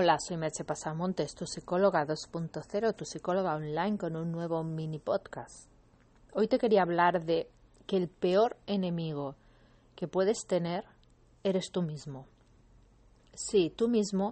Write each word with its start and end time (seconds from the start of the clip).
Hola, 0.00 0.16
soy 0.20 0.36
Merche 0.36 0.62
Pasamontes, 0.62 1.34
tu 1.34 1.44
psicóloga 1.44 2.06
2.0, 2.06 2.94
tu 2.94 3.04
psicóloga 3.04 3.56
online 3.56 3.98
con 3.98 4.14
un 4.14 4.30
nuevo 4.30 4.62
mini 4.62 5.00
podcast. 5.00 5.68
Hoy 6.32 6.46
te 6.46 6.56
quería 6.56 6.82
hablar 6.82 7.24
de 7.24 7.50
que 7.84 7.96
el 7.96 8.06
peor 8.06 8.56
enemigo 8.68 9.34
que 9.96 10.06
puedes 10.06 10.46
tener 10.46 10.84
eres 11.42 11.72
tú 11.72 11.82
mismo. 11.82 12.28
Sí, 13.34 13.72
tú 13.74 13.88
mismo, 13.88 14.30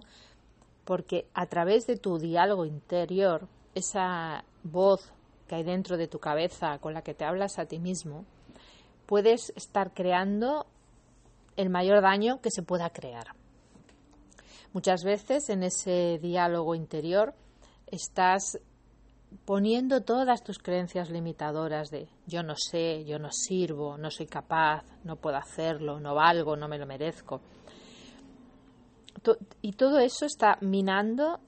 porque 0.85 1.27
a 1.33 1.47
través 1.47 1.85
de 1.85 1.97
tu 1.97 2.17
diálogo 2.17 2.63
interior, 2.63 3.49
esa 3.75 4.45
voz 4.63 5.11
que 5.49 5.55
hay 5.55 5.63
dentro 5.63 5.97
de 5.97 6.07
tu 6.07 6.19
cabeza 6.19 6.79
con 6.79 6.93
la 6.93 7.01
que 7.01 7.13
te 7.13 7.25
hablas 7.25 7.59
a 7.59 7.65
ti 7.65 7.77
mismo, 7.77 8.23
puedes 9.05 9.51
estar 9.57 9.93
creando 9.93 10.65
el 11.57 11.69
mayor 11.69 12.01
daño 12.01 12.39
que 12.39 12.51
se 12.51 12.63
pueda 12.63 12.89
crear. 12.89 13.36
Muchas 14.73 15.03
veces 15.03 15.49
en 15.49 15.63
ese 15.63 16.19
diálogo 16.21 16.75
interior 16.75 17.33
estás 17.87 18.59
poniendo 19.45 20.01
todas 20.01 20.43
tus 20.43 20.59
creencias 20.59 21.09
limitadoras 21.09 21.89
de 21.89 22.07
yo 22.25 22.43
no 22.43 22.55
sé, 22.55 23.05
yo 23.05 23.19
no 23.19 23.29
sirvo, 23.31 23.97
no 23.97 24.11
soy 24.11 24.27
capaz, 24.27 24.83
no 25.03 25.17
puedo 25.17 25.37
hacerlo, 25.37 25.99
no 25.99 26.15
valgo, 26.15 26.55
no 26.55 26.67
me 26.67 26.77
lo 26.77 26.85
merezco. 26.85 27.41
Y 29.61 29.73
todo 29.73 29.99
eso 29.99 30.25
está 30.25 30.57
minando 30.61 31.39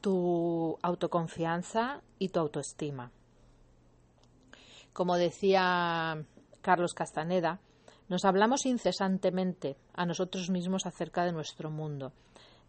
tu 0.00 0.76
autoconfianza 0.82 2.00
y 2.18 2.30
tu 2.30 2.40
autoestima. 2.40 3.12
Como 4.92 5.16
decía 5.16 6.24
Carlos 6.60 6.94
Castaneda, 6.94 7.60
nos 8.08 8.24
hablamos 8.24 8.66
incesantemente 8.66 9.76
a 9.94 10.06
nosotros 10.06 10.50
mismos 10.50 10.86
acerca 10.86 11.24
de 11.24 11.32
nuestro 11.32 11.70
mundo 11.70 12.12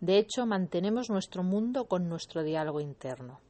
de 0.02 0.18
hecho, 0.18 0.46
mantenemos 0.46 1.10
nuestro 1.10 1.44
mundo 1.44 1.86
con 1.86 2.08
nuestro 2.08 2.44
diálogo 2.44 2.80
interno. 2.80 3.42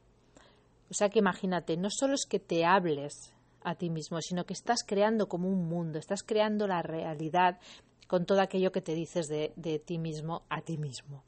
O 0.89 0.93
sea 0.93 1.09
que 1.09 1.19
imagínate, 1.19 1.77
no 1.77 1.89
solo 1.91 2.15
es 2.15 2.25
que 2.25 2.39
te 2.39 2.65
hables 2.65 3.33
a 3.63 3.75
ti 3.75 3.91
mismo, 3.91 4.19
sino 4.21 4.45
que 4.45 4.53
estás 4.53 4.83
creando 4.83 5.27
como 5.27 5.47
un 5.47 5.67
mundo, 5.67 5.99
estás 5.99 6.23
creando 6.23 6.65
la 6.65 6.81
realidad 6.81 7.59
con 8.07 8.25
todo 8.25 8.41
aquello 8.41 8.71
que 8.71 8.81
te 8.81 8.95
dices 8.95 9.27
de, 9.27 9.81
ti 9.85 9.99
mismo 9.99 10.41
a 10.49 10.61
ti 10.61 10.77
mismo. 10.77 11.23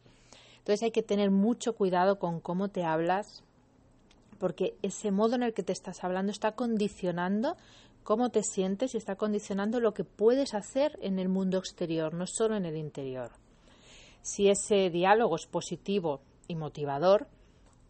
Entonces 0.58 0.82
hay 0.84 0.92
que 0.92 1.04
tener 1.04 1.30
mucho 1.30 1.76
cuidado 1.76 2.18
con 2.18 2.40
cómo 2.40 2.70
te 2.70 2.84
hablas, 2.84 3.44
porque 4.40 4.76
ese 4.82 5.12
modo 5.12 5.36
en 5.36 5.44
el 5.44 5.54
que 5.54 5.62
te 5.62 5.74
estás 5.74 6.04
hablando 6.04 6.32
está 6.32 6.54
condicionando 6.54 7.56
cómo 8.04 8.32
te 8.32 8.42
sientes 8.42 8.96
y 8.96 8.98
está 8.98 9.16
condicionando 9.16 9.80
lo 9.80 9.94
que 9.94 10.04
puedes 10.04 10.56
hacer 10.56 10.98
en 11.04 11.20
el 11.20 11.30
mundo 11.30 11.60
exterior, 11.60 12.16
no 12.16 12.26
solo 12.26 12.56
en 12.56 12.66
el 12.66 12.76
interior. 12.76 13.32
Si 14.22 14.50
ese 14.50 14.90
diálogo 14.90 15.36
es 15.36 15.46
positivo 15.48 16.22
y 16.48 16.56
motivador, 16.56 17.28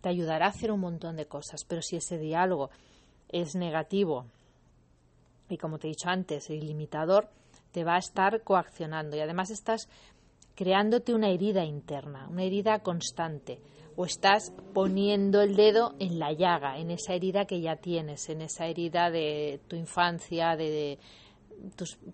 te 0.01 0.09
ayudará 0.09 0.47
a 0.47 0.49
hacer 0.49 0.71
un 0.71 0.79
montón 0.79 1.15
de 1.15 1.27
cosas, 1.27 1.65
pero 1.67 1.81
si 1.81 1.97
ese 1.97 2.17
diálogo 2.17 2.69
es 3.29 3.55
negativo 3.55 4.25
y 5.51 5.57
como 5.57 5.77
te 5.77 5.87
he 5.87 5.91
dicho 5.91 6.09
antes, 6.09 6.49
limitador, 6.49 7.29
te 7.71 7.83
va 7.83 7.95
a 7.95 7.99
estar 7.99 8.41
coaccionando. 8.43 9.17
Y 9.17 9.19
además 9.19 9.49
estás 9.51 9.89
creándote 10.55 11.13
una 11.13 11.29
herida 11.29 11.65
interna, 11.65 12.27
una 12.29 12.43
herida 12.43 12.79
constante, 12.79 13.59
o 13.95 14.05
estás 14.05 14.53
poniendo 14.73 15.41
el 15.41 15.55
dedo 15.55 15.95
en 15.99 16.19
la 16.19 16.31
llaga, 16.31 16.77
en 16.77 16.91
esa 16.91 17.13
herida 17.13 17.45
que 17.45 17.59
ya 17.59 17.75
tienes, 17.75 18.29
en 18.29 18.41
esa 18.41 18.67
herida 18.67 19.11
de 19.11 19.59
tu 19.67 19.75
infancia, 19.75 20.55
de, 20.55 20.97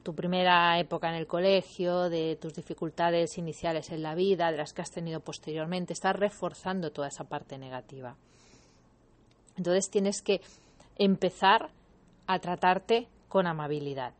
tu, 0.03 0.15
primera 0.15 0.79
época 0.79 1.09
en 1.09 1.15
el 1.15 1.27
colegio, 1.27 2.09
de 2.09 2.37
tus 2.39 2.53
dificultades 2.53 3.37
iniciales 3.37 3.89
en 3.91 4.03
la 4.03 4.15
vida, 4.15 4.51
de 4.51 4.57
las 4.57 4.73
que 4.73 4.81
has 4.81 4.91
tenido 4.91 5.19
posteriormente, 5.19 5.93
estás 5.93 6.15
reforzando 6.15 6.91
toda 6.91 7.07
esa 7.07 7.25
parte 7.25 7.57
negativa. 7.57 8.15
Entonces 9.55 9.89
tienes 9.89 10.21
que 10.21 10.41
empezar 10.97 11.69
a 12.27 12.39
tratarte 12.39 13.07
con 13.27 13.47
amabilidad. 13.47 14.13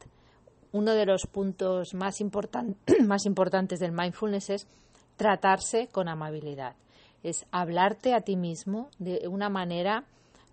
Uno 0.71 0.93
de 0.93 1.05
los 1.05 1.27
puntos 1.27 1.93
más, 1.93 2.19
más 3.05 3.25
importantes 3.25 3.79
del 3.79 3.91
mindfulness 3.91 4.49
es 4.49 4.67
tratarse 5.15 5.87
con 5.87 6.07
amabilidad. 6.07 6.75
Es 7.23 7.45
hablarte 7.51 8.13
a 8.13 8.21
ti 8.21 8.35
mismo 8.35 8.89
de 8.99 9.27
una 9.27 9.49
manera 9.49 10.05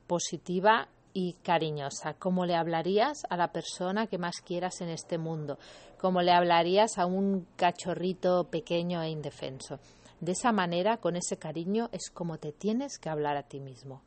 positiva 0.07 0.89
y 1.15 1.35
cariñosa, 1.45 2.15
como 2.15 2.45
le 2.45 2.57
hablarías 2.57 3.23
a 3.31 3.39
la 3.39 3.53
persona 3.53 4.09
que 4.09 4.19
más 4.19 4.43
quieras 4.45 4.83
en 4.83 4.91
este 4.91 5.17
mundo, 5.17 5.59
como 5.97 6.21
le 6.21 6.33
hablarías 6.33 6.99
a 6.99 7.07
un 7.07 7.47
cachorrito 7.57 8.51
pequeño 8.51 9.01
e 9.01 9.09
indefenso. 9.09 9.79
De 10.21 10.33
esa 10.33 10.53
manera, 10.53 10.99
con 10.99 11.17
ese 11.17 11.39
cariño, 11.39 11.89
es 11.93 12.11
como 12.11 12.39
te 12.39 12.53
tienes 12.53 12.99
que 12.99 13.09
hablar 13.09 13.37
a 13.37 13.45
ti 13.45 13.61
mismo. 13.61 14.03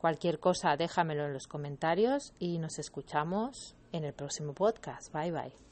Cualquier 0.00 0.38
cosa, 0.38 0.76
déjamelo 0.76 1.26
en 1.26 1.32
los 1.32 1.46
comentarios 1.46 2.34
y 2.38 2.58
nos 2.58 2.78
escuchamos 2.78 3.74
en 3.92 4.04
el 4.04 4.12
próximo 4.12 4.52
podcast. 4.52 5.12
Bye 5.12 5.32
bye. 5.32 5.71